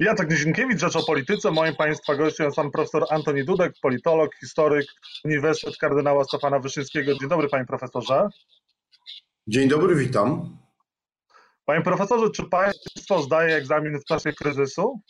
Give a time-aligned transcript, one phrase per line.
[0.00, 1.50] Jacek Nizinkiewicz, Rzecz o Polityce.
[1.50, 4.86] Moim Państwa gościem jest pan profesor Antoni Dudek, politolog, historyk,
[5.24, 7.14] Uniwersytet Kardynała Stefana Wyszyńskiego.
[7.14, 8.28] Dzień dobry panie profesorze.
[9.46, 10.58] Dzień dobry, witam.
[11.64, 15.00] Panie profesorze, czy państwo zdaje egzamin w czasie kryzysu?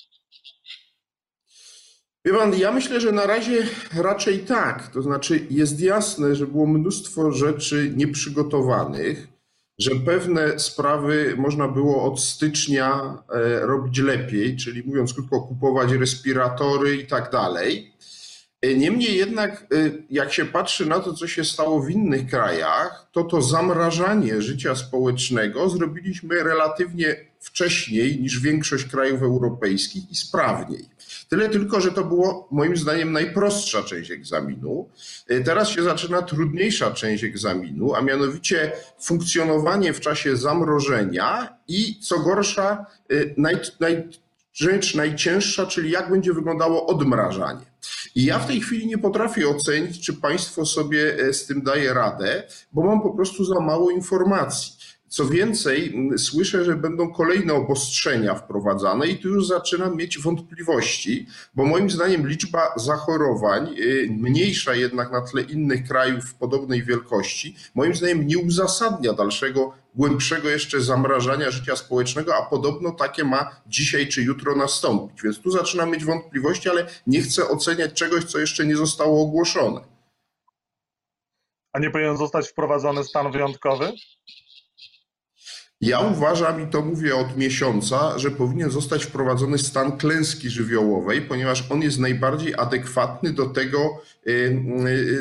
[2.24, 4.88] Wie pan, ja myślę, że na razie raczej tak.
[4.88, 9.35] To znaczy jest jasne, że było mnóstwo rzeczy nieprzygotowanych
[9.78, 16.96] że pewne sprawy można było od stycznia e, robić lepiej, czyli mówiąc krótko, kupować respiratory
[16.96, 17.92] i tak dalej.
[18.62, 23.08] E, niemniej jednak, e, jak się patrzy na to, co się stało w innych krajach,
[23.12, 30.84] to to zamrażanie życia społecznego zrobiliśmy relatywnie wcześniej niż większość krajów europejskich i sprawniej.
[31.28, 34.88] Tyle tylko, że to było moim zdaniem najprostsza część egzaminu.
[35.28, 38.72] E, teraz się zaczyna trudniejsza część egzaminu, a mianowicie
[39.02, 44.08] funkcjonowanie w czasie zamrożenia i co gorsza, e, naj, naj,
[44.52, 47.66] rzecz najcięższa, czyli jak będzie wyglądało odmrażanie.
[48.14, 51.94] I ja w tej chwili nie potrafię ocenić, czy państwo sobie e, z tym daje
[51.94, 52.42] radę,
[52.72, 54.75] bo mam po prostu za mało informacji.
[55.16, 61.64] Co więcej, słyszę, że będą kolejne obostrzenia wprowadzane i tu już zaczynam mieć wątpliwości, bo
[61.64, 68.26] moim zdaniem liczba zachorowań, y, mniejsza jednak na tle innych krajów podobnej wielkości, moim zdaniem
[68.26, 74.56] nie uzasadnia dalszego, głębszego jeszcze zamrażania życia społecznego, a podobno takie ma dzisiaj czy jutro
[74.56, 75.22] nastąpić.
[75.22, 79.80] Więc tu zaczynam mieć wątpliwości, ale nie chcę oceniać czegoś, co jeszcze nie zostało ogłoszone.
[81.72, 83.92] A nie powinien zostać wprowadzony stan wyjątkowy?
[85.80, 91.64] Ja uważam, i to mówię od miesiąca, że powinien zostać wprowadzony stan klęski żywiołowej, ponieważ
[91.70, 94.30] on jest najbardziej adekwatny do tego, y,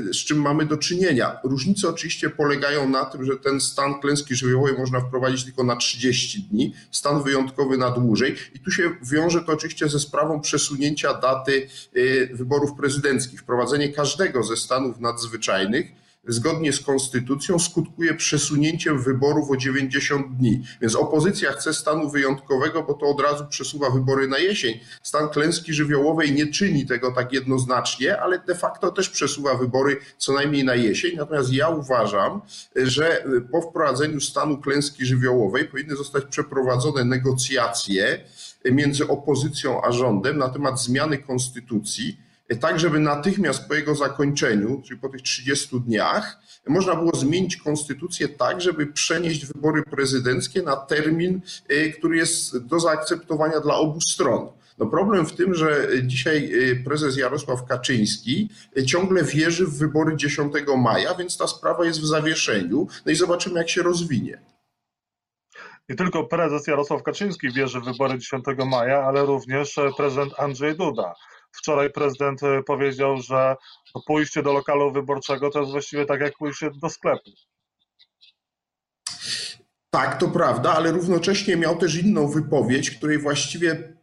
[0.10, 1.40] y, z czym mamy do czynienia.
[1.44, 6.44] Różnice oczywiście polegają na tym, że ten stan klęski żywiołowej można wprowadzić tylko na 30
[6.44, 8.36] dni, stan wyjątkowy na dłużej.
[8.54, 13.40] I tu się wiąże to oczywiście ze sprawą przesunięcia daty y, wyborów prezydenckich.
[13.40, 20.64] Wprowadzenie każdego ze stanów nadzwyczajnych zgodnie z konstytucją skutkuje przesunięciem wyborów o 90 dni.
[20.82, 24.80] Więc opozycja chce stanu wyjątkowego, bo to od razu przesuwa wybory na jesień.
[25.04, 30.34] Stan klęski żywiołowej nie czyni tego tak jednoznacznie, ale de facto też przesuwa wybory co
[30.34, 31.16] najmniej na jesień.
[31.16, 32.42] Natomiast ja uważam,
[32.76, 38.26] że po wprowadzeniu stanu klęski żywiołowej powinny zostać przeprowadzone negocjacje
[38.72, 42.25] między opozycją a rządem na temat zmiany konstytucji
[42.60, 48.30] tak żeby natychmiast po jego zakończeniu, czyli po tych 30 dniach, można było zmienić konstytucję
[48.30, 51.42] tak, żeby przenieść wybory prezydenckie na termin,
[51.72, 54.48] y, który jest do zaakceptowania dla obu stron.
[54.78, 60.18] No problem w tym, że dzisiaj y, prezes Jarosław Kaczyński y, ciągle wierzy w wybory
[60.18, 62.88] 10 maja, więc ta sprawa jest w zawieszeniu.
[63.06, 64.42] No i zobaczymy, jak się rozwinie.
[65.90, 70.76] Nie tylko prezes Jarosław Kaczyński wierzy w wybory 10 maja, ale również e, prezydent Andrzej
[70.76, 71.14] Duda.
[71.58, 73.56] Wczoraj prezydent e, powiedział, że
[74.06, 77.32] pójście do lokalu wyborczego to jest właściwie tak jak pójście do sklepu.
[79.90, 83.95] Tak, to prawda, ale równocześnie miał też inną wypowiedź, której właściwie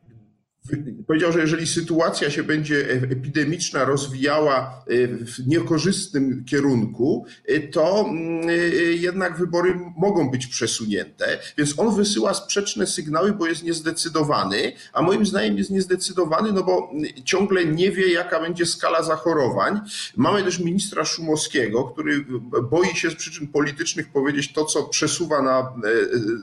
[1.07, 8.49] Powiedział, że jeżeli sytuacja się będzie epidemiczna rozwijała e, w niekorzystnym kierunku, e, to mm,
[8.49, 8.53] e,
[8.93, 11.39] jednak wybory mogą być przesunięte.
[11.59, 16.91] Więc on wysyła sprzeczne sygnały, bo jest niezdecydowany, a moim zdaniem jest niezdecydowany, no bo
[17.25, 19.81] ciągle nie wie, jaka będzie skala zachorowań.
[20.17, 22.25] Mamy też ministra Szumowskiego, który
[22.71, 25.73] boi się z przyczyn politycznych powiedzieć to, co przesuwa na,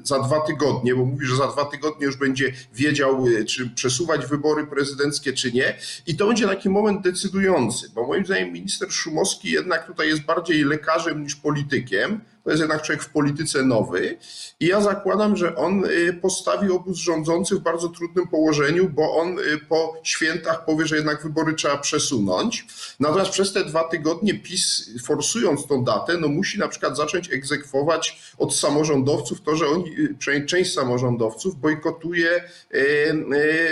[0.04, 4.26] za dwa tygodnie, bo mówi, że za dwa tygodnie już będzie wiedział, czy przesuwa przesuwać
[4.26, 5.78] wybory prezydenckie czy nie.
[6.08, 10.64] I to będzie taki moment decydujący, bo moim zdaniem minister Szumowski jednak tutaj jest bardziej
[10.64, 12.22] lekarzem niż politykiem.
[12.50, 14.18] To jest jednak człowiek w polityce nowy
[14.60, 19.40] i ja zakładam, że on y, postawi obóz rządzący w bardzo trudnym położeniu, bo on
[19.40, 22.68] y, po świętach powie, że jednak wybory trzeba przesunąć.
[23.00, 28.34] Natomiast przez te dwa tygodnie PiS, forsując tą datę, no musi na przykład zacząć egzekwować
[28.38, 29.96] od samorządowców to, że oni,
[30.28, 32.44] y, część samorządowców bojkotuje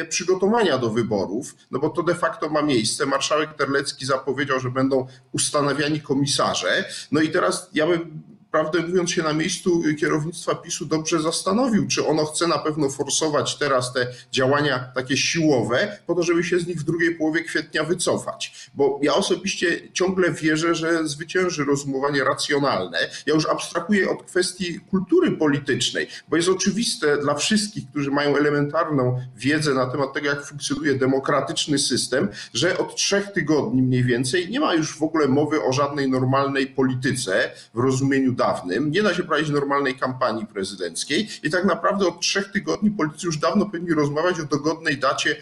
[0.09, 3.05] przygotowania do wyborów, no bo to de facto ma miejsce.
[3.05, 6.89] Marszałek Terlecki zapowiedział, że będą ustanawiani komisarze.
[7.11, 12.07] No i teraz ja bym prawdę mówiąc, się na miejscu kierownictwa PiSu dobrze zastanowił, czy
[12.07, 16.67] ono chce na pewno forsować teraz te działania takie siłowe, po to, żeby się z
[16.67, 18.69] nich w drugiej połowie kwietnia wycofać.
[18.73, 22.97] Bo ja osobiście ciągle wierzę, że zwycięży rozumowanie racjonalne.
[23.25, 29.21] Ja już abstrahuję od kwestii kultury politycznej, bo jest oczywiste dla wszystkich, którzy mają elementarną
[29.35, 34.59] wiedzę na temat tego, jak funkcjonuje demokratyczny system, że od trzech tygodni mniej więcej nie
[34.59, 39.13] ma już w ogóle mowy o żadnej normalnej polityce w rozumieniu danej dawnym, nie da
[39.13, 43.93] się prowadzić normalnej kampanii prezydenckiej i tak naprawdę od trzech tygodni politycy już dawno powinni
[43.93, 45.35] rozmawiać o dogodnej dacie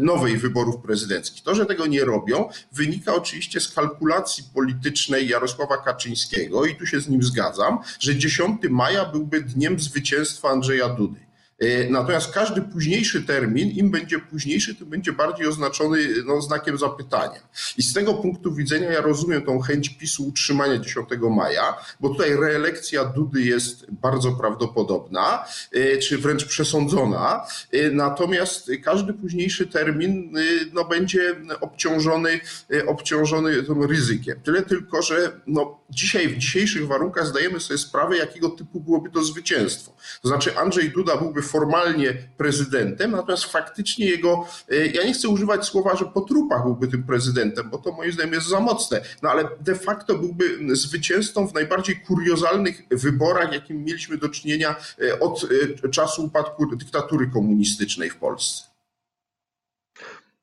[0.00, 1.42] nowej wyborów prezydenckich.
[1.42, 7.00] To, że tego nie robią, wynika oczywiście z kalkulacji politycznej Jarosława Kaczyńskiego i tu się
[7.00, 11.20] z nim zgadzam, że 10 maja byłby dniem zwycięstwa Andrzeja Dudy.
[11.58, 17.40] E, natomiast każdy późniejszy termin, im będzie późniejszy, tym będzie bardziej oznaczony no, znakiem zapytania.
[17.78, 22.36] I z tego punktu widzenia ja rozumiem tą chęć PiSu utrzymania 10 maja, bo tutaj
[22.36, 27.46] reelekcja Dudy jest bardzo prawdopodobna, e, czy wręcz przesądzona.
[27.72, 30.34] E, natomiast każdy późniejszy termin
[30.72, 32.40] no, będzie obciążony,
[32.86, 34.40] obciążony tym ryzykiem.
[34.40, 39.22] Tyle tylko, że no, dzisiaj w dzisiejszych warunkach zdajemy sobie sprawę, jakiego typu byłoby to
[39.22, 39.92] zwycięstwo.
[40.22, 45.64] To znaczy Andrzej Duda byłby formalnie prezydentem, natomiast faktycznie jego, e, ja nie chcę używać
[45.64, 49.30] słowa, że po trupach byłby tym prezydentem, bo to moim zdaniem jest za mocne, no
[49.30, 55.46] ale de facto byłby zwycięzcą w najbardziej kuriozalnych wyborach, jakim mieliśmy do czynienia e, od
[55.84, 58.74] e, czasu upadku dyktatury komunistycznej w Polsce.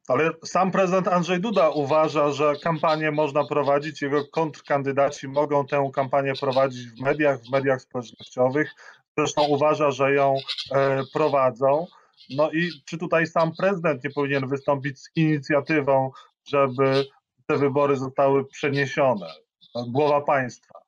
[0.08, 6.34] Ale sam prezydent Andrzej Duda uważa, że kampanię można prowadzić, jego kontrkandydaci mogą tę kampanię
[6.40, 8.76] prowadzić w mediach, w mediach społecznościowych.
[9.18, 10.36] Zresztą uważa, że ją
[10.72, 11.88] e, prowadzą.
[12.30, 16.12] No i czy tutaj sam prezydent nie powinien wystąpić z inicjatywą,
[16.48, 17.06] żeby
[17.48, 19.28] te wybory zostały przeniesione?
[19.88, 20.80] Głowa państwa.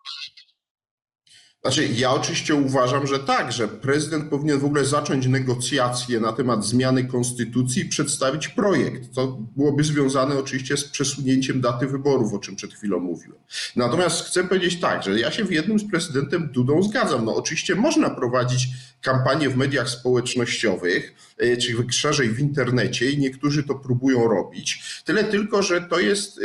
[1.64, 6.66] Znaczy, ja oczywiście uważam, że tak, że prezydent powinien w ogóle zacząć negocjacje na temat
[6.66, 9.14] zmiany konstytucji i przedstawić projekt.
[9.16, 13.38] To byłoby związane oczywiście z przesunięciem daty wyborów, o czym przed chwilą mówiłem.
[13.76, 17.26] Natomiast chcę powiedzieć tak, że ja się w jednym z prezydentem Dudą zgadzam.
[17.26, 18.68] No oczywiście można prowadzić
[19.04, 25.02] kampanię w mediach społecznościowych, e, czy szerzej w internecie i niektórzy to próbują robić.
[25.06, 26.42] Tyle tylko, że to jest e,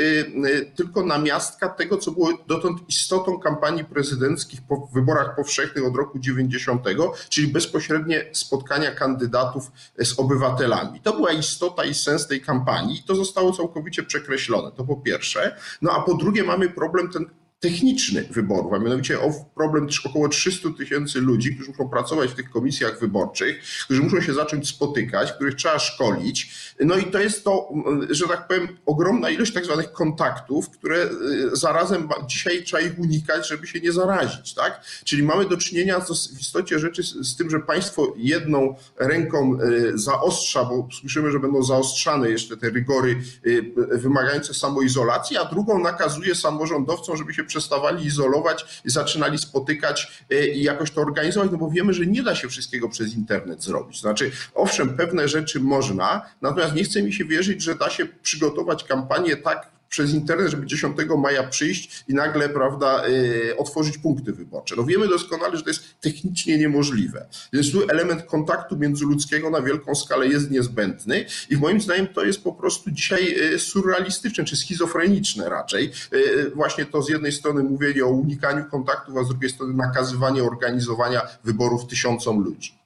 [0.49, 6.19] e, tylko namiastka tego, co było dotąd istotą kampanii prezydenckich po wyborach powszechnych od roku
[6.19, 6.83] 90,
[7.29, 11.01] czyli bezpośrednie spotkania kandydatów z obywatelami.
[11.01, 14.73] To była istota i sens tej kampanii i to zostało całkowicie przekreślone.
[14.73, 15.57] To po pierwsze.
[15.83, 17.27] No a po drugie mamy problem ten
[17.61, 22.51] techniczny wyborów, a mianowicie o problem około 300 tysięcy ludzi, którzy muszą pracować w tych
[22.51, 26.51] komisjach wyborczych, którzy muszą się zacząć spotykać, których trzeba szkolić.
[26.81, 27.69] No i to jest to,
[28.11, 31.05] że tak powiem, ogromna ilość tak zwanych kontaktów, które
[31.53, 34.81] y, zarazem dzisiaj trzeba ich unikać, żeby się nie zarazić, tak?
[35.05, 39.99] Czyli mamy do czynienia w istocie rzeczy z, z tym, że państwo jedną ręką y,
[39.99, 46.35] zaostrza, bo słyszymy, że będą zaostrzane jeszcze te rygory y, wymagające samoizolacji, a drugą nakazuje
[46.35, 51.95] samorządowcom, żeby się przestawali izolować zaczynali spotykać e, i jakoś to organizować, no bo wiemy,
[51.95, 54.01] że nie da się wszystkiego przez internet zrobić.
[54.01, 58.85] Znaczy, owszem, pewne rzeczy można, natomiast nie chce mi się wierzyć, że da się przygotować
[58.85, 64.75] kampanię tak przez internet, żeby 10 maja przyjść i nagle, prawda, yy, otworzyć punkty wyborcze.
[64.77, 67.27] No wiemy doskonale, że to jest technicznie niemożliwe.
[67.53, 72.45] Więc tu element kontaktu międzyludzkiego na wielką skalę jest niezbędny i moim zdaniem to jest
[72.45, 75.93] po prostu dzisiaj y, surrealistyczne, czy schizofreniczne raczej.
[76.13, 80.45] Yy, właśnie to z jednej strony mówienie o unikaniu kontaktów, a z drugiej strony nakazywanie
[80.45, 82.79] organizowania wyborów tysiącom ludzi.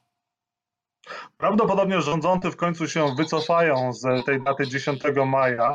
[1.39, 5.75] Prawdopodobnie rządzący w końcu się wycofają z tej daty 10 maja.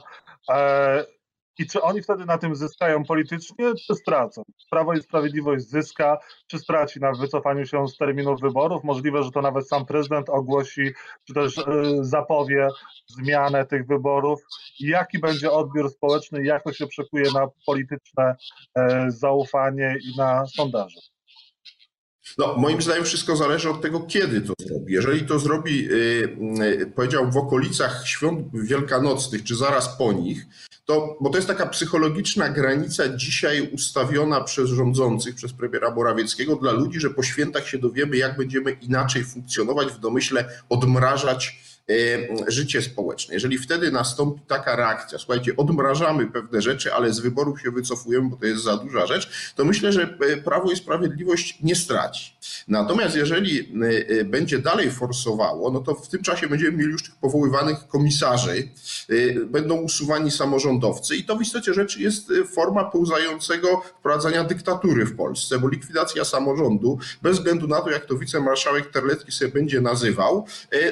[1.60, 4.44] I czy oni wtedy na tym zyskają politycznie, czy stracą?
[4.70, 6.18] Prawo i Sprawiedliwość zyska,
[6.48, 8.84] czy straci na wycofaniu się z terminów wyborów?
[8.84, 10.92] Możliwe, że to nawet sam prezydent ogłosi,
[11.28, 11.64] czy też e,
[12.02, 12.68] zapowie
[13.08, 14.42] zmianę tych wyborów.
[14.80, 18.36] Jaki będzie odbiór społeczny, jak to się przekuje na polityczne
[18.76, 21.00] e, zaufanie i na sondaże?
[22.38, 24.94] No, moim zdaniem wszystko zależy od tego, kiedy to zrobi.
[24.94, 30.46] Jeżeli to zrobi, yy, powiedział, w okolicach świąt wielkanocnych, czy zaraz po nich,
[30.88, 36.72] to, bo to jest taka psychologiczna granica dzisiaj ustawiona przez rządzących, przez premiera Morawieckiego dla
[36.72, 41.60] ludzi, że po świętach się dowiemy, jak będziemy inaczej funkcjonować, w domyśle odmrażać
[42.48, 43.34] życie społeczne.
[43.34, 48.38] Jeżeli wtedy nastąpi taka reakcja, słuchajcie, odmrażamy pewne rzeczy, ale z wyborów się wycofujemy, bo
[48.38, 52.38] to jest za duża rzecz, to myślę, że e, Prawo i Sprawiedliwość nie straci.
[52.68, 53.60] Natomiast jeżeli
[54.20, 58.70] e, będzie dalej forsowało, no to w tym czasie będziemy mieli już tych powoływanych komisarzy,
[59.46, 65.60] będą usuwani samorządowcy i to w istocie rzeczy jest forma pełzającego wprowadzania dyktatury w Polsce,
[65.60, 70.46] bo likwidacja samorządu, bez względu na to, jak to wicemarszałek Terlecki sobie będzie nazywał,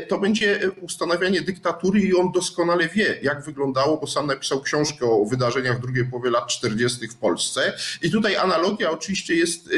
[0.07, 5.25] to będzie ustanawianie dyktatury i on doskonale wie, jak wyglądało, bo sam napisał książkę o
[5.25, 7.08] wydarzeniach w drugiej połowie lat 40.
[7.08, 7.74] w Polsce.
[8.01, 9.70] I tutaj analogia oczywiście jest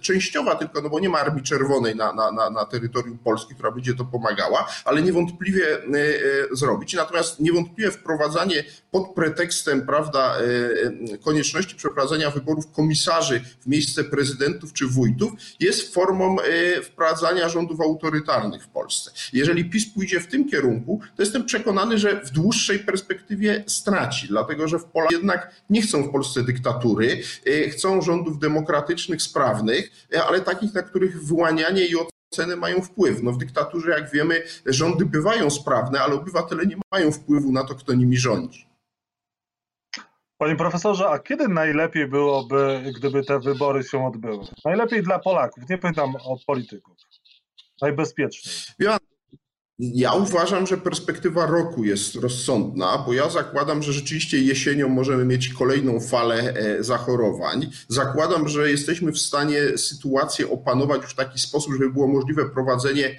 [0.00, 3.70] częściowa tylko, no bo nie ma Armii Czerwonej na, na, na, na terytorium Polski, która
[3.70, 5.64] będzie to pomagała, ale niewątpliwie
[6.52, 6.94] zrobić.
[6.94, 10.36] Natomiast niewątpliwie wprowadzanie pod pretekstem, prawda,
[11.24, 16.36] konieczności przeprowadzenia wyborów komisarzy w miejsce prezydentów czy wójtów jest formą
[16.82, 19.10] wprowadzania rządów autorytarnych w Polsce.
[19.32, 24.68] Jeżeli PiS pójdzie w tym kierunku, to jestem przekonany, że w dłuższej perspektywie straci, dlatego
[24.68, 30.24] że w Polsce jednak nie chcą w Polsce dyktatury, e, chcą rządów demokratycznych, sprawnych, e,
[30.24, 31.94] ale takich, na których wyłanianie i
[32.32, 33.22] oceny mają wpływ.
[33.22, 37.74] No w dyktaturze, jak wiemy, rządy bywają sprawne, ale obywatele nie mają wpływu na to,
[37.74, 38.66] kto nimi rządzi.
[40.38, 44.44] Panie profesorze, a kiedy najlepiej byłoby, gdyby te wybory się odbyły?
[44.64, 46.96] Najlepiej dla Polaków, nie pytam o polityków.
[47.82, 48.54] Najbezpieczniej.
[48.78, 48.98] Ja,
[49.78, 55.48] ja uważam, że perspektywa roku jest rozsądna, bo ja zakładam, że rzeczywiście jesienią możemy mieć
[55.48, 57.70] kolejną falę e, zachorowań.
[57.88, 63.18] Zakładam, że jesteśmy w stanie sytuację opanować w taki sposób, żeby było możliwe prowadzenie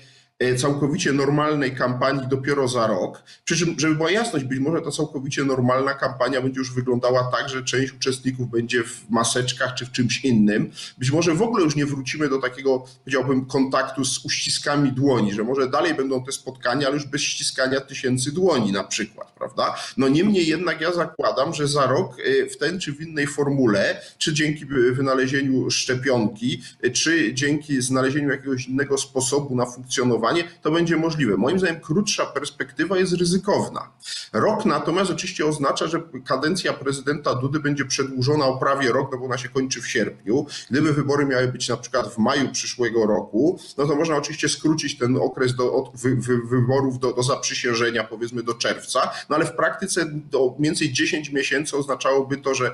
[0.57, 3.23] całkowicie normalnej kampanii dopiero za rok.
[3.45, 7.49] Przy czym, żeby była jasność, być może ta całkowicie normalna kampania będzie już wyglądała tak,
[7.49, 10.71] że część uczestników będzie w maseczkach czy w czymś innym.
[10.97, 15.43] Być może w ogóle już nie wrócimy do takiego, powiedziałbym, kontaktu z uściskami dłoni, że
[15.43, 19.75] może dalej będą te spotkania, ale już bez ściskania tysięcy dłoni na przykład, prawda?
[19.97, 24.01] No niemniej jednak ja zakładam, że za rok e, w ten czy w innej formule,
[24.17, 30.26] czy dzięki wynalezieniu szczepionki, e, czy dzięki znalezieniu jakiegoś innego sposobu na funkcjonowanie,
[30.61, 31.37] to będzie możliwe.
[31.37, 33.91] Moim zdaniem krótsza perspektywa jest ryzykowna.
[34.33, 39.25] Rok natomiast oczywiście oznacza, że kadencja prezydenta Dudy będzie przedłużona o prawie rok, no bo
[39.25, 40.45] ona się kończy w sierpniu.
[40.69, 44.97] Gdyby wybory miały być na przykład w maju przyszłego roku, no to można oczywiście skrócić
[44.97, 49.45] ten okres do, od wy, wy, wyborów do, do zaprzysiężenia, powiedzmy do czerwca, no ale
[49.45, 52.71] w praktyce do mniej więcej 10 miesięcy oznaczałoby to, że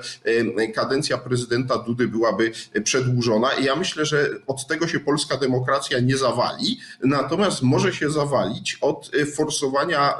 [0.74, 2.52] kadencja prezydenta Dudy byłaby
[2.84, 8.10] przedłużona i ja myślę, że od tego się polska demokracja nie zawali, natomiast może się
[8.10, 10.18] zawalić od e, forsowania e,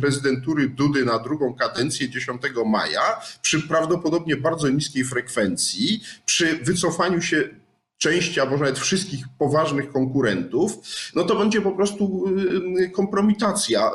[0.00, 7.48] prezydentury Dudy na drugą kadencję 10 maja przy prawdopodobnie bardzo niskiej frekwencji, przy wycofaniu się
[8.02, 10.72] części, albo nawet wszystkich poważnych konkurentów,
[11.14, 12.24] no to będzie po prostu
[12.78, 13.90] y, kompromitacja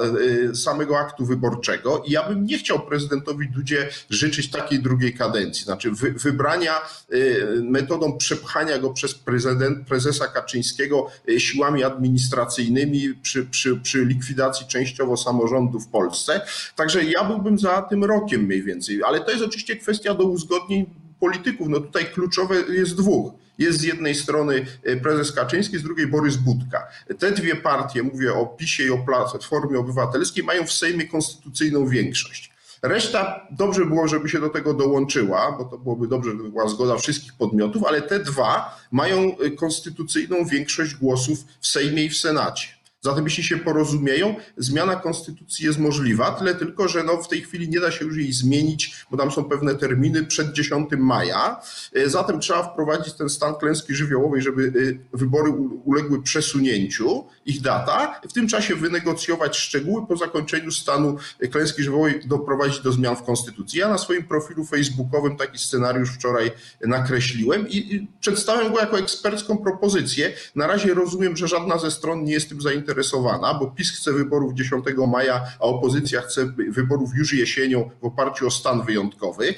[0.52, 2.04] y, samego aktu wyborczego.
[2.06, 6.74] I ja bym nie chciał prezydentowi Dudzie życzyć takiej drugiej kadencji, znaczy wy, wybrania
[7.14, 15.18] y, metodą przepchania go przez prezydent, prezesa Kaczyńskiego siłami administracyjnymi przy, przy, przy likwidacji częściowo
[15.18, 16.42] samorządu w Polsce.
[16.76, 20.86] Także ja byłbym za tym rokiem mniej więcej, ale to jest oczywiście kwestia do uzgodnień
[21.20, 21.70] polityków.
[21.70, 26.36] No tutaj kluczowe jest dwóch jest z jednej strony e, prezes Kaczyński, z drugiej Borys
[26.36, 26.88] Budka.
[27.20, 32.52] Te dwie partie, mówię o PiSie i o Platformie Obywatelskiej, mają w Sejmie konstytucyjną większość.
[32.82, 36.98] Reszta dobrze było, żeby się do tego dołączyła, bo to byłoby dobrze, gdyby była zgoda
[36.98, 42.77] wszystkich podmiotów, ale te dwa mają e, konstytucyjną większość głosów w Sejmie i w Senacie.
[43.02, 47.70] Zatem jeśli się porozumieją, zmiana konstytucji jest możliwa, tyle tylko, że no w tej chwili
[47.70, 51.62] nie da się już jej zmienić, bo tam są pewne terminy przed 10 maja.
[51.94, 54.74] E, zatem trzeba wprowadzić ten stan klęski żywiołowej, żeby
[55.14, 55.52] e, wybory
[55.84, 61.18] uległy przesunięciu, ich data, w tym czasie wynegocjować szczegóły po zakończeniu stanu
[61.52, 63.80] klęski żywiołowej, doprowadzić do zmian w konstytucji.
[63.80, 66.52] Ja na swoim profilu facebookowym taki scenariusz wczoraj
[66.82, 70.34] nakreśliłem i przedstawiam go jako ekspercką propozycję.
[70.56, 74.14] Na razie rozumiem, że żadna ze stron nie jest tym zainteresowana zainteresowana, bo PiS chce
[74.14, 79.56] wyborów 10 maja, a opozycja chce wyborów już jesienią w oparciu o stan wyjątkowy.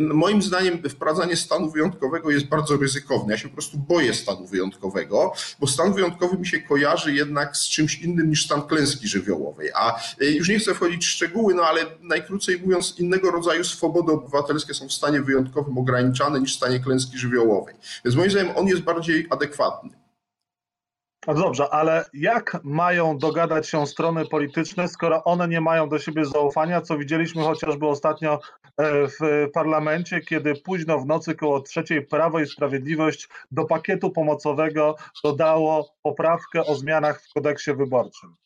[0.00, 3.32] Moim zdaniem wprowadzanie stanu wyjątkowego jest bardzo ryzykowne.
[3.32, 7.68] Ja się po prostu boję stanu wyjątkowego, bo stan wyjątkowy mi się kojarzy jednak z
[7.68, 9.70] czymś innym niż stan klęski żywiołowej.
[9.74, 14.12] A y, już nie chcę wchodzić w szczegóły, no ale najkrócej mówiąc, innego rodzaju swobody
[14.12, 17.74] obywatelskie są w stanie wyjątkowym ograniczane niż w stanie klęski żywiołowej.
[18.04, 20.01] Więc moim zdaniem on jest bardziej adekwatny.
[21.26, 26.24] No dobrze, ale jak mają dogadać się strony polityczne, skoro one nie mają do siebie
[26.24, 28.40] zaufania, co widzieliśmy chociażby ostatnio
[28.76, 34.96] e, w parlamencie, kiedy późno w nocy koło trzeciej Prawo i Sprawiedliwość do pakietu pomocowego
[35.24, 38.36] dodało poprawkę o zmianach w kodeksie wyborczym.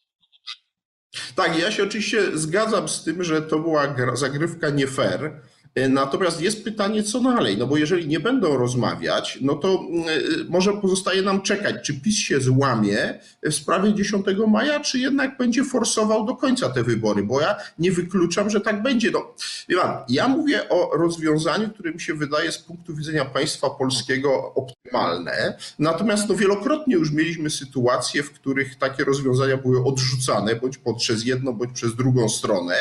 [1.36, 5.40] Tak, ja się oczywiście zgadzam z tym, że to była zagrywka nie fair
[5.88, 7.56] natomiast jest pytanie, co dalej?
[7.58, 10.10] No bo jeżeli nie będą rozmawiać, no to mm, e,
[10.48, 15.64] może pozostaje nam czekać, czy PiS się złamie w sprawie 10 maja, czy jednak będzie
[15.64, 19.10] forsował do końca te wybory, bo ja nie wykluczam, że tak będzie.
[19.10, 19.34] No,
[19.68, 24.54] wie pan, ja mówię o rozwiązaniu, które mi się wydaje z punktu widzenia państwa polskiego
[24.54, 31.24] optymalne, natomiast no wielokrotnie już mieliśmy sytuacje, w których takie rozwiązania były odrzucane, bądź przez
[31.24, 32.74] jedną, bądź przez drugą stronę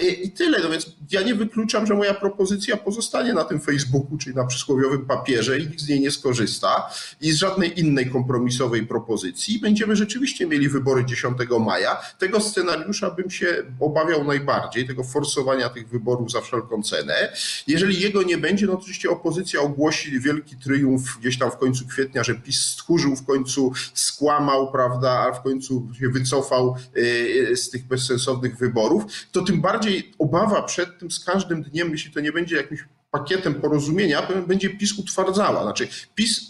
[0.00, 0.58] e, i tyle.
[0.62, 4.44] No więc ja nie wykluczam, że moja propozycja propozycja pozostanie na tym Facebooku, czyli na
[4.44, 6.90] przysłowiowym papierze i nikt z niej nie skorzysta
[7.20, 9.58] i z żadnej innej kompromisowej propozycji.
[9.58, 11.96] Będziemy rzeczywiście mieli wybory 10 maja.
[12.18, 17.32] Tego scenariusza bym się obawiał najbardziej, tego forsowania tych wyborów za wszelką cenę.
[17.66, 22.24] Jeżeli jego nie będzie, no oczywiście opozycja ogłosi wielki triumf gdzieś tam w końcu kwietnia,
[22.24, 27.86] że PiS stchórzył, w końcu skłamał, prawda, a w końcu się wycofał y, z tych
[27.86, 29.04] bezsensownych wyborów.
[29.32, 32.84] To tym bardziej obawa przed tym z każdym dniem, jeśli to nie będzie jakimś
[33.18, 35.62] pakietem porozumienia będzie PiS utwardzała.
[35.62, 36.40] Znaczy PiS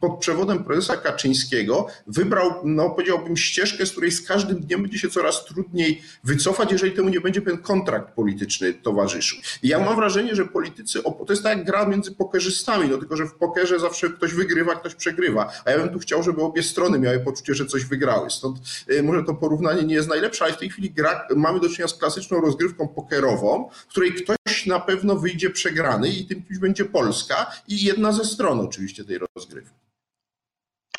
[0.00, 5.08] pod przewodem prezesa Kaczyńskiego wybrał, no powiedziałbym, ścieżkę, z której z każdym dniem będzie się
[5.08, 9.38] coraz trudniej wycofać, jeżeli temu nie będzie pewien kontrakt polityczny towarzyszył.
[9.62, 13.16] I ja mam wrażenie, że politycy, to jest tak jak gra między pokerzystami, no tylko,
[13.16, 15.52] że w pokerze zawsze ktoś wygrywa, ktoś przegrywa.
[15.64, 18.30] A ja bym tu chciał, żeby obie strony miały poczucie, że coś wygrały.
[18.30, 18.58] Stąd
[18.90, 21.88] y, może to porównanie nie jest najlepsze, ale w tej chwili gra, mamy do czynienia
[21.88, 24.36] z klasyczną rozgrywką pokerową, w której ktoś
[24.66, 29.18] na pewno wyjdzie przegrany i tym kimś będzie Polska i jedna ze stron oczywiście tej
[29.36, 29.82] rozgrywki.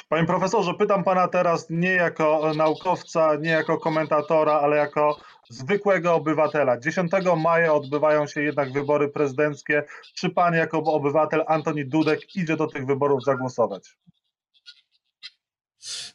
[0.10, 5.17] Panie profesorze, pytam pana teraz nie jako naukowca, nie jako komentatora, ale jako
[5.50, 6.79] zwykłego obywatela.
[6.79, 9.84] 10 maja odbywają się jednak wybory prezydenckie.
[10.13, 13.98] Czy pan jako obywatel Antoni Dudek idzie do tych wyborów zagłosować?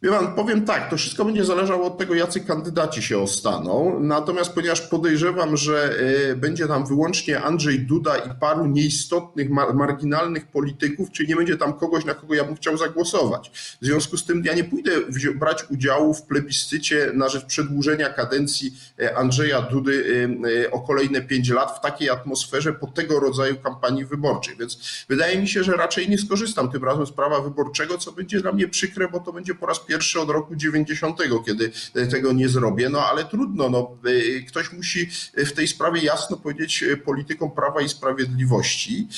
[0.03, 4.01] Wie pan, powiem tak, to wszystko będzie zależało od tego, jacy kandydaci się ostaną.
[4.01, 5.95] Natomiast ponieważ podejrzewam, że
[6.31, 11.73] e, będzie tam wyłącznie Andrzej Duda i paru nieistotnych, marginalnych polityków, czyli nie będzie tam
[11.73, 13.51] kogoś, na kogo ja bym chciał zagłosować.
[13.83, 14.91] W związku z tym ja nie pójdę
[15.35, 20.29] brać udziału w plebiscycie na rzecz przedłużenia kadencji e, Andrzeja Dudy
[20.67, 24.57] e, o kolejne pięć lat w takiej atmosferze po tego rodzaju kampanii wyborczej.
[24.61, 28.41] Więc wydaje mi się, że raczej nie skorzystam tym razem z prawa wyborczego, co będzie
[28.41, 31.71] dla mnie przykre, bo to będzie po raz pierwszy od roku 90, kiedy
[32.11, 36.85] tego nie zrobię, no ale trudno, no, y, ktoś musi w tej sprawie jasno powiedzieć
[37.05, 39.09] politykom Prawa i Sprawiedliwości,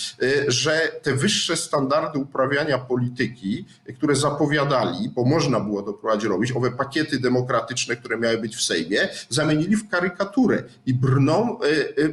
[0.49, 3.65] że te wyższe standardy uprawiania polityki,
[3.97, 8.63] które zapowiadali, bo można było to prowadzić robić, owe pakiety demokratyczne, które miały być w
[8.63, 11.59] Sejmie, zamienili w karykaturę i brną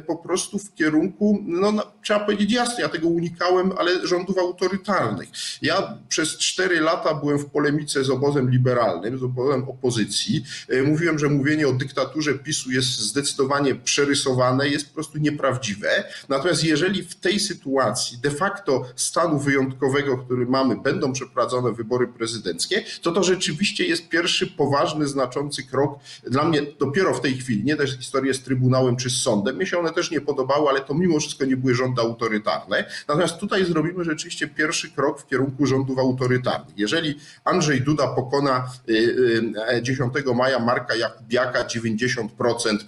[0.06, 5.28] po prostu w kierunku, no, no trzeba powiedzieć jasno, ja tego unikałem, ale rządów autorytarnych.
[5.62, 9.22] Ja przez cztery lata byłem w polemice z obozem liberalnym, z
[9.68, 10.44] opozycji.
[10.68, 16.04] E, mówiłem, że mówienie o dyktaturze PiSu jest zdecydowanie przerysowane, jest po prostu nieprawdziwe.
[16.28, 22.84] Natomiast jeżeli w tej sytuacji de facto stanu wyjątkowego, który mamy, będą przeprowadzone wybory prezydenckie,
[23.02, 25.98] to to rzeczywiście jest pierwszy poważny, znaczący krok.
[26.30, 29.66] Dla mnie dopiero w tej chwili, nie też historię z Trybunałem czy z sądem, mnie
[29.66, 32.84] się one też nie podobały, ale to mimo wszystko nie były rządy autorytarne.
[33.08, 36.78] Natomiast tutaj zrobimy rzeczywiście pierwszy krok w kierunku rządów autorytarnych.
[36.78, 38.70] Jeżeli Andrzej Duda pokona pokona
[39.82, 42.28] 10 y, y, maja Marka Jakubiaka 90%,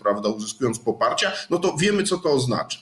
[0.03, 2.79] prawda, uzyskując poparcia, no to wiemy, co to oznacza.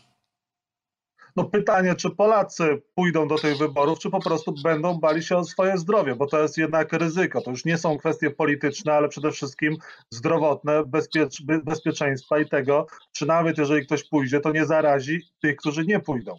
[1.37, 5.45] No pytanie, czy Polacy pójdą do tych wyborów, czy po prostu będą bali się o
[5.45, 7.41] swoje zdrowie, bo to jest jednak ryzyko.
[7.41, 9.77] To już nie są kwestie polityczne, ale przede wszystkim
[10.11, 15.85] zdrowotne, bezpiecz, bezpieczeństwa i tego, czy nawet jeżeli ktoś pójdzie, to nie zarazi tych, którzy
[15.85, 16.37] nie pójdą.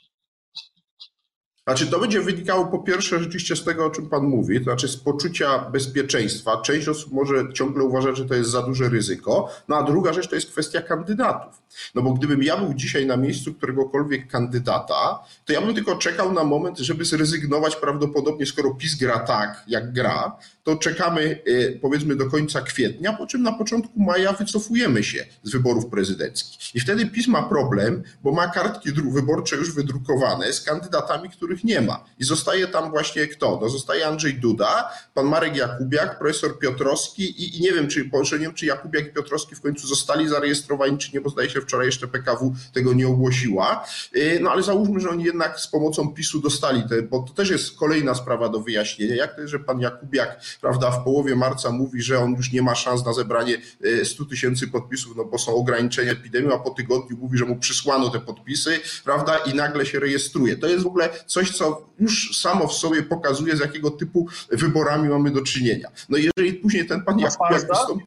[1.69, 4.87] Znaczy, to będzie wynikało po pierwsze rzeczywiście z tego, o czym Pan mówi, to znaczy
[4.87, 6.61] z poczucia bezpieczeństwa.
[6.61, 9.49] Część osób może ciągle uważać, że to jest za duże ryzyko.
[9.67, 11.61] No a druga rzecz to jest kwestia kandydatów.
[11.95, 16.33] No bo gdybym ja był dzisiaj na miejscu któregokolwiek kandydata, to ja bym tylko czekał
[16.33, 22.15] na moment, żeby zrezygnować prawdopodobnie, skoro PiS gra tak, jak gra, to czekamy y, powiedzmy
[22.15, 26.75] do końca kwietnia, po czym na początku maja wycofujemy się z wyborów prezydenckich.
[26.75, 31.81] I wtedy PiS ma problem, bo ma kartki wyborcze już wydrukowane z kandydatami, których nie
[31.81, 32.05] ma.
[32.19, 33.59] I zostaje tam właśnie kto?
[33.61, 38.39] No zostaje Andrzej Duda, pan Marek Jakubiak, profesor Piotrowski i, i nie wiem, czy, nie
[38.39, 41.85] wiem, czy Jakubiak i Piotrowski w końcu zostali zarejestrowani, czy nie, bo zdaje się wczoraj
[41.85, 43.85] jeszcze PKW tego nie ogłosiła.
[44.15, 47.49] Y, no ale załóżmy, że oni jednak z pomocą PiSu dostali te, bo to też
[47.49, 49.15] jest kolejna sprawa do wyjaśnienia.
[49.15, 52.61] Jak to jest, że pan Jakubiak prawda, w połowie marca mówi, że on już nie
[52.61, 53.57] ma szans na zebranie
[54.03, 57.55] 100 e, tysięcy podpisów, no bo są ograniczenia epidemii, a po tygodniu mówi, że mu
[57.55, 60.57] przysłano te podpisy, prawda, i nagle się rejestruje.
[60.57, 65.09] To jest w ogóle coś, co już samo w sobie pokazuje, z jakiego typu wyborami
[65.09, 65.89] mamy do czynienia.
[66.09, 68.05] No i jeżeli później ten pan Jakubiak wystąpi...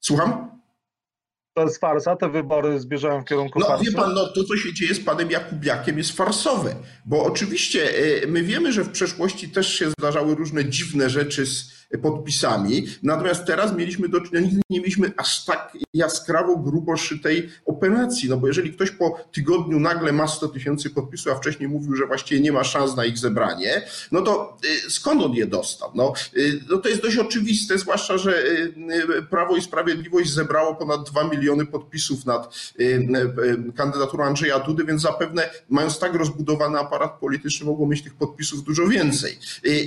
[0.00, 0.52] Słucham?
[1.54, 3.84] to jest farsa, te wybory zbierzają w kierunku No farsy?
[3.84, 7.90] wie pan, no to co się dzieje z panem Jakubiakiem jest farsowe, bo oczywiście
[8.22, 13.44] e, my wiemy, że w przeszłości też się zdarzały różne dziwne rzeczy z podpisami, natomiast
[13.44, 18.46] teraz mieliśmy do czynienia, nigdy nie mieliśmy aż tak jaskrawo, grubo szytej operacji, no bo
[18.46, 22.52] jeżeli ktoś po tygodniu nagle ma 100 tysięcy podpisów, a wcześniej mówił, że właściwie nie
[22.52, 25.90] ma szans na ich zebranie, no to e, skąd on je dostał?
[25.94, 28.42] No, e, no to jest dość oczywiste, zwłaszcza, że
[29.30, 32.54] Prawo i Sprawiedliwość zebrało ponad 2 miliony podpisów nad
[33.76, 38.86] kandydaturą Andrzeja Dudy, więc zapewne mając tak rozbudowany aparat polityczny mogło mieć tych podpisów dużo
[38.88, 39.38] więcej.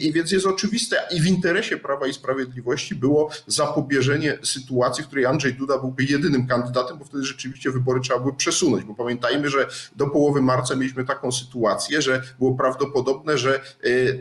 [0.02, 5.26] I więc jest oczywiste i w interesie Prawa i Sprawiedliwości było zapobieżenie sytuacji, w której
[5.26, 9.68] Andrzej Duda byłby jedynym kandydatem, bo wtedy rzeczywiście wybory trzeba były przesunąć, bo pamiętajmy, że
[9.96, 13.62] do połowy marca mieliśmy taką sytuację, że było prawdopodobne, że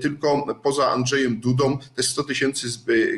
[0.03, 2.69] tylko poza Andrzejem Dudą te 100 tysięcy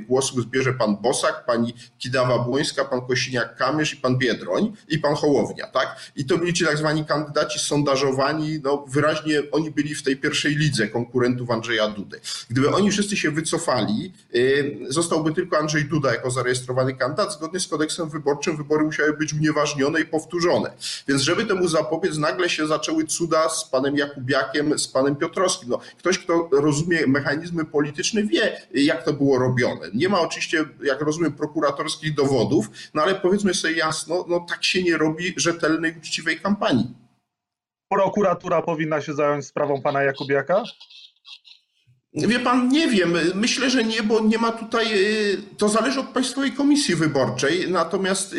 [0.08, 5.96] głosów zbierze pan Bosak, pani Kidawa-Błońska, pan Kosiniak-Kamysz i pan Biedroń i pan Hołownia, tak?
[6.16, 10.56] I to byli ci tak zwani kandydaci sondażowani, no wyraźnie oni byli w tej pierwszej
[10.56, 12.20] lidze konkurentów Andrzeja Dudy.
[12.50, 14.12] Gdyby oni wszyscy się wycofali,
[14.88, 20.00] zostałby tylko Andrzej Duda jako zarejestrowany kandydat, zgodnie z kodeksem wyborczym wybory musiały być unieważnione
[20.00, 20.72] i powtórzone.
[21.08, 25.68] Więc żeby temu zapobiec, nagle się zaczęły cuda z panem Jakubiakiem, z panem Piotrowskim.
[25.68, 29.86] No, ktoś, kto rozumie mechanizmy polityczne, wie, jak to było robione.
[29.94, 34.82] Nie ma oczywiście, jak rozumiem, prokuratorskich dowodów, no ale powiedzmy sobie jasno, no tak się
[34.82, 36.94] nie robi rzetelnej, uczciwej kampanii.
[37.88, 40.62] Prokuratura powinna się zająć sprawą pana Jakubiaka?
[42.16, 43.14] Wie pan, nie wiem.
[43.34, 44.86] Myślę, że nie, bo nie ma tutaj.
[45.56, 47.70] To zależy od Państwowej Komisji Wyborczej.
[47.70, 48.34] Natomiast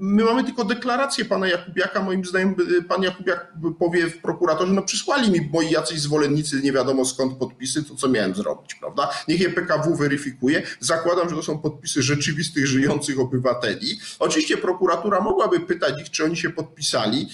[0.00, 2.02] my mamy tylko deklarację pana Jakubiaka.
[2.02, 2.54] Moim zdaniem
[2.88, 7.84] pan Jakubiak powie w prokuratorze, no przysłali mi moi jacyś zwolennicy, nie wiadomo skąd podpisy,
[7.84, 9.10] to co miałem zrobić, prawda?
[9.28, 10.62] Niech je PKW weryfikuje.
[10.80, 13.98] Zakładam, że to są podpisy rzeczywistych, żyjących obywateli.
[14.18, 17.28] Oczywiście prokuratura mogłaby pytać ich, czy oni się podpisali.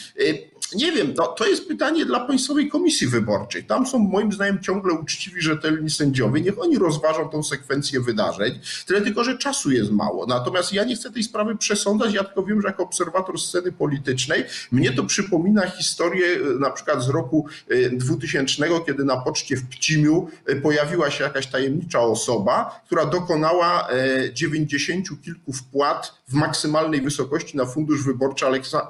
[0.75, 3.65] Nie wiem, to, to jest pytanie dla Państwowej Komisji Wyborczej.
[3.65, 6.41] Tam są moim zdaniem ciągle uczciwi, rzetelni sędziowie.
[6.41, 8.61] Niech oni rozważą tą sekwencję wydarzeń.
[8.87, 10.27] Tyle tylko, że czasu jest mało.
[10.27, 12.15] Natomiast ja nie chcę tej sprawy przesądzać.
[12.15, 16.27] Ja tylko wiem, że jako obserwator sceny politycznej mnie to przypomina historię
[16.61, 17.47] na przykład z roku
[17.93, 20.29] 2000, kiedy na poczcie w Pcimiu
[20.63, 23.89] pojawiła się jakaś tajemnicza osoba, która dokonała
[24.33, 28.87] 90 kilku wpłat w maksymalnej wysokości na fundusz wyborczy Aleksa,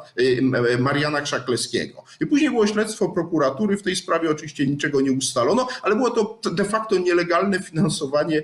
[0.79, 2.05] Mariana Krzaklewskiego.
[2.21, 6.51] I później było śledztwo prokuratury, w tej sprawie oczywiście niczego nie ustalono, ale było to
[6.51, 8.43] de facto nielegalne finansowanie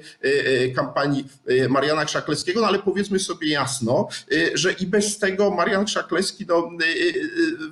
[0.76, 1.28] kampanii
[1.68, 4.08] Mariana Krzaklewskiego, no ale powiedzmy sobie jasno,
[4.54, 6.70] że i bez tego Marian Krzaklewski no,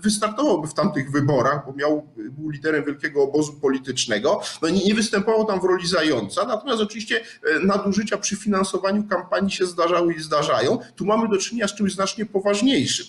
[0.00, 5.44] wystartowałby w tamtych wyborach, bo miał, był liderem wielkiego obozu politycznego, no nie, nie występował
[5.44, 7.20] tam w roli zająca, natomiast oczywiście
[7.62, 10.78] nadużycia przy finansowaniu kampanii się zdarzały i zdarzają.
[10.96, 13.06] Tu mamy do czynienia z czymś znacznie poważniejszym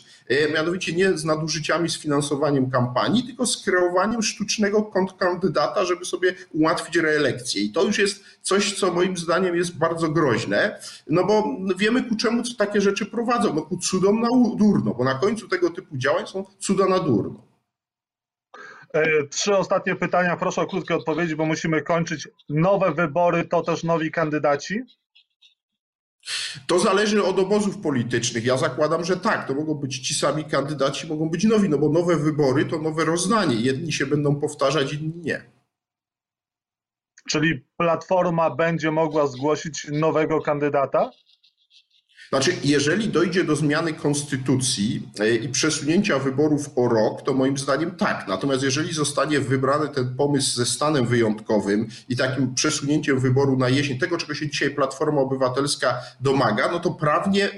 [0.54, 6.96] mianowicie nie z nadużyciami z finansowaniem kampanii, tylko z kreowaniem sztucznego kontrkandydata, żeby sobie ułatwić
[6.96, 7.62] reelekcję.
[7.62, 12.16] I to już jest coś, co moim zdaniem jest bardzo groźne, no bo wiemy ku
[12.16, 16.28] czemu takie rzeczy prowadzą, no ku cudom na durno, bo na końcu tego typu działań
[16.28, 17.48] są cuda na durno.
[19.30, 22.28] Trzy ostatnie pytania, proszę o krótkie odpowiedzi, bo musimy kończyć.
[22.50, 24.82] Nowe wybory to też nowi kandydaci?
[26.68, 28.46] To zależy od obozów politycznych.
[28.46, 31.90] Ja zakładam, że tak, to mogą być ci sami kandydaci, mogą być nowi, no bo
[31.90, 33.56] nowe wybory to nowe rozdanie.
[33.56, 35.46] Jedni się będą powtarzać, inni nie.
[37.30, 41.12] Czyli Platforma będzie mogła zgłosić nowego kandydata?
[42.30, 45.10] Znaczy, jeżeli dojdzie do zmiany konstytucji
[45.42, 48.26] i przesunięcia wyborów o rok, to moim zdaniem tak.
[48.28, 54.00] Natomiast jeżeli zostanie wybrany ten pomysł ze stanem wyjątkowym i takim przesunięciem wyboru na jesień,
[54.00, 57.50] tego czego się dzisiaj Platforma Obywatelska domaga, no to prawnie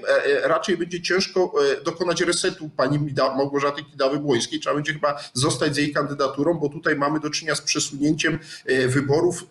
[0.43, 1.53] raczej będzie ciężko
[1.85, 4.59] dokonać resetu pani Małgorzaty Kidawy-Błońskiej.
[4.61, 8.39] Trzeba będzie chyba zostać z jej kandydaturą, bo tutaj mamy do czynienia z przesunięciem
[8.87, 9.45] wyborów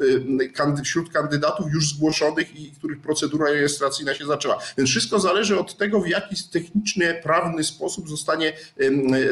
[0.84, 4.58] wśród kandydatów już zgłoszonych i których procedura rejestracyjna się zaczęła.
[4.78, 8.52] Więc wszystko wszystko zależy od tego, w jaki techniczny, prawny sposób zostanie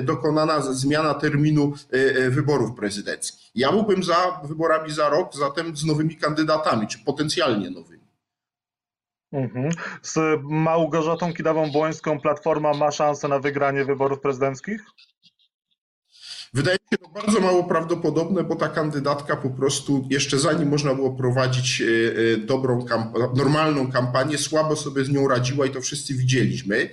[0.03, 1.73] dokonana zmiana terminu
[2.31, 3.51] wyborów prezydenckich.
[3.55, 8.07] Ja byłbym za wyborami za rok, zatem z nowymi kandydatami, czy potencjalnie nowymi.
[9.33, 9.71] Mhm.
[10.03, 14.81] Z Małgorzatą Kidawą-Błońską Platforma ma szansę na wygranie wyborów prezydenckich?
[16.55, 20.95] Wydaje mi się to bardzo mało prawdopodobne, bo ta kandydatka po prostu jeszcze zanim można
[20.95, 21.83] było prowadzić
[22.39, 22.87] dobrą,
[23.37, 26.91] normalną kampanię, słabo sobie z nią radziła i to wszyscy widzieliśmy.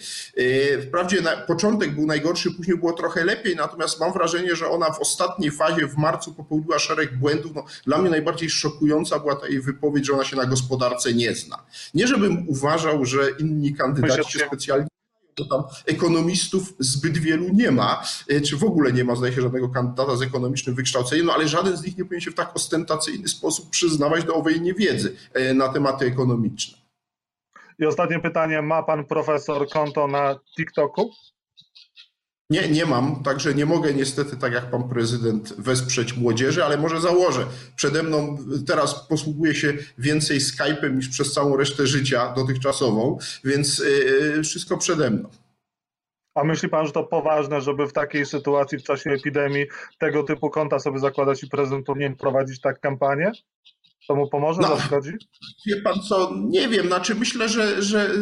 [0.87, 4.99] Wprawdzie na, początek był najgorszy, później było trochę lepiej, natomiast mam wrażenie, że ona w
[4.99, 7.51] ostatniej fazie w marcu popełniła szereg błędów.
[7.55, 11.35] No, dla mnie najbardziej szokująca była ta jej wypowiedź, że ona się na gospodarce nie
[11.35, 11.63] zna.
[11.93, 14.87] Nie żebym uważał, że inni kandydaci się specjalnie
[15.35, 19.41] to tam ekonomistów zbyt wielu nie ma, e, czy w ogóle nie ma, zdaje się,
[19.41, 22.55] żadnego kandydata z ekonomicznym wykształceniem, no ale żaden z nich nie powinien się w tak
[22.55, 26.77] ostentacyjny sposób przyznawać do owej niewiedzy e, na tematy ekonomiczne.
[27.79, 31.11] I ostatnie pytanie, ma pan profesor konto na TikToku?
[32.53, 37.01] Nie, nie mam, także nie mogę niestety, tak jak pan prezydent, wesprzeć młodzieży, ale może
[37.01, 37.45] założę.
[37.75, 38.37] Przede mną
[38.67, 45.09] teraz posługuję się więcej Skype'em niż przez całą resztę życia dotychczasową, więc yy, wszystko przede
[45.09, 45.29] mną.
[46.35, 49.65] A myśli pan, że to poważne, żeby w takiej sytuacji, w czasie epidemii,
[49.99, 53.31] tego typu konta sobie zakładać i prezydent powinien prowadzić tak kampanię?
[54.07, 54.67] To mu pomoże, No.
[54.77, 55.11] zaszkodzi?
[55.67, 58.21] Wie pan co, nie wiem, znaczy myślę, że, że y,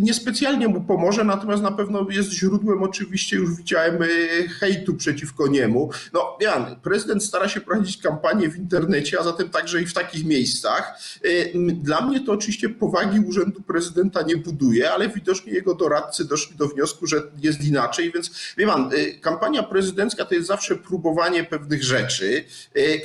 [0.00, 4.08] niespecjalnie mu pomoże, natomiast na pewno jest źródłem, oczywiście już widziałem, y,
[4.48, 5.90] hejtu przeciwko niemu.
[6.12, 10.24] No, Jan, prezydent stara się prowadzić kampanię w internecie, a zatem także i w takich
[10.24, 10.98] miejscach.
[11.24, 16.56] Y, Dla mnie to oczywiście powagi urzędu prezydenta nie buduje, ale widocznie jego doradcy doszli
[16.56, 21.82] do wniosku, że jest inaczej, więc wie pan, kampania prezydencka to jest zawsze próbowanie pewnych
[21.82, 22.44] rzeczy,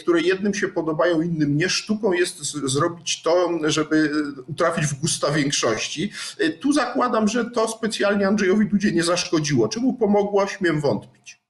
[0.02, 1.68] które jednym się podobają, innym nie.
[1.98, 4.12] Sztuką jest zrobić to, żeby
[4.48, 6.12] utrafić w gusta większości.
[6.42, 9.68] Y, Tu zakładam, że to specjalnie Andrzejowi Dudzie nie zaszkodziło.
[9.68, 11.42] Czemu pomogło, śmiem wątpić.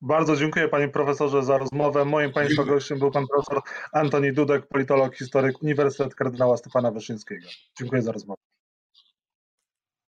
[0.00, 2.04] Bardzo dziękuję panie profesorze za rozmowę.
[2.04, 7.46] Moim państwa gościem był pan profesor Antoni Dudek, politolog, historyk Uniwersytet Kardynała Stefana Wyszyńskiego.
[7.78, 8.42] Dziękuję za rozmowę.